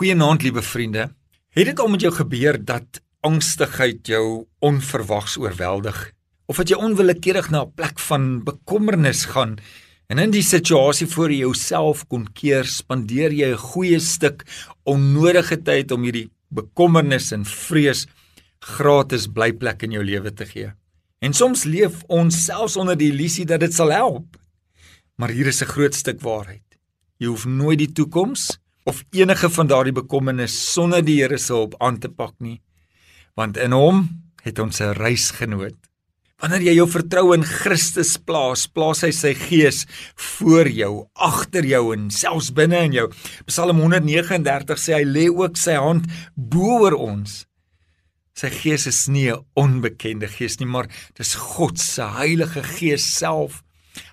[0.00, 1.02] Goeienaand, liewe vriende.
[1.52, 5.98] Het dit al met jou gebeur dat angstigheid jou onverwags oorweldig
[6.48, 9.58] of dat jy onwillekeurig na 'n plek van bekommernis gaan
[10.08, 14.46] en in die situasie voor jy jouself kon keer, spandeer jy 'n goeie stuk
[14.84, 18.06] onnodige tyd om hierdie bekommernis en vrees
[18.58, 20.72] gratis blyplek in jou lewe te gee.
[21.20, 24.40] En soms leef ons selfs onder die illusie dat dit sal help.
[25.16, 26.78] Maar hier is 'n groot stuk waarheid.
[27.18, 28.60] Jy hoef nooit die toekoms
[28.90, 32.58] of enige van daardie bekommernis sonder die Here se hulp aan te pak nie
[33.38, 34.02] want in hom
[34.44, 35.76] het ons 'n reisgenoot.
[36.40, 39.86] Wanneer jy jou vertroue in Christus plaas plaas hy sy gees
[40.16, 43.06] voor jou agter jou en selfs binne in jou.
[43.46, 47.46] Psalm 139 sê hy lê ook sy hand bo oor ons.
[48.34, 53.62] Sy gees is nie 'n onbekende gees nie maar dis God se heilige gees self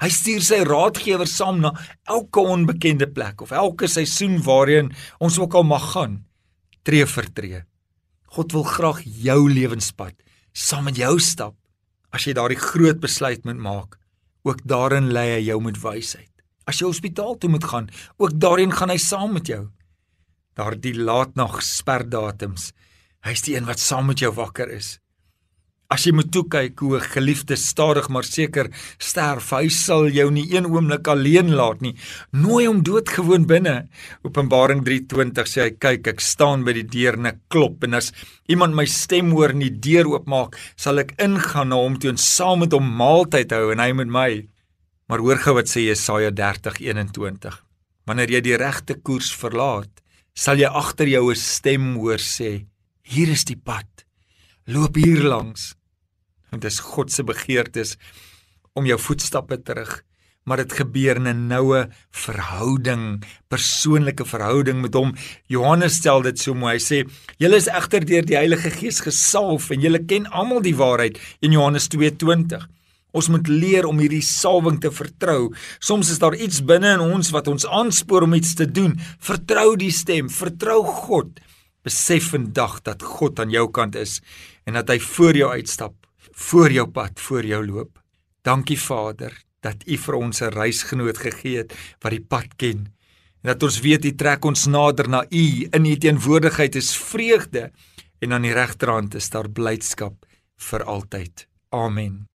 [0.00, 1.72] Hy stuur sy raadgewers saam na
[2.06, 6.20] elke onbekende plek of elke seisoen waarheen ons ook al mag gaan,
[6.82, 7.62] tree vir tree.
[8.34, 10.14] God wil graag jou lewenspad
[10.54, 11.56] saam met jou stap.
[12.14, 13.98] As jy daardie groot besluit moet maak,
[14.46, 16.30] ook daarin lei hy jou met wysheid.
[16.64, 17.90] As jy hospitaal toe moet gaan,
[18.22, 19.66] ook daarin gaan hy saam met jou.
[20.54, 22.70] Daardie laatnag sperdatums,
[23.26, 24.98] hy's die een wat saam met jou wakker is.
[25.94, 28.66] As jy moet toe kyk hoe 'n geliefde stadig maar seker
[28.98, 31.94] sterf, hy sal jou nie een oomblik alleen laat nie.
[32.32, 33.86] Nooi hom doodgewoon binne.
[34.24, 38.12] Openbaring 3:20 sê hy kyk, ek staan by die deur en ek klop en as
[38.48, 42.18] iemand my stem hoor en die deur oopmaak, sal ek ingaan na hom toe en
[42.18, 44.48] saam met hom maaltyd hou en hy met my.
[45.08, 47.54] Maar hoor gou wat sê Jesaja 30:21.
[48.06, 50.02] Wanneer jy die regte koers verlaat,
[50.34, 52.66] sal jy agter jou 'n stem hoor sê:
[53.04, 53.86] Hier is die pad.
[54.66, 55.76] Loop hier langs
[56.54, 57.96] want dit is God se begeertes
[58.74, 60.00] om jou voetstappe terug
[60.44, 65.14] maar dit gebeur in 'n noue verhouding, persoonlike verhouding met hom.
[65.46, 66.74] Johannes stel dit so mooi.
[66.74, 70.76] Hy sê: "Julle is egter deur die Heilige Gees gesalf en julle ken almal die
[70.76, 72.68] waarheid." In Johannes 2:20.
[73.12, 75.54] Ons moet leer om hierdie salwing te vertrou.
[75.78, 79.00] Soms is daar iets binne in ons wat ons aanspoor om iets te doen.
[79.18, 81.40] Vertrou die stem, vertrou God.
[81.82, 84.20] Besef vandag dat God aan jou kant is
[84.66, 85.94] en dat hy voor jou uitstap
[86.34, 88.02] voor jou pad, voor jou loop.
[88.42, 89.32] Dankie Vader
[89.64, 92.92] dat U vir ons 'n reisgenoot gegee het wat die pad ken
[93.42, 97.72] en dat ons weet U trek ons nader na U in U teenwoordigheid is vreugde
[98.18, 101.46] en aan die regterhand is daar blydskap vir altyd.
[101.68, 102.33] Amen.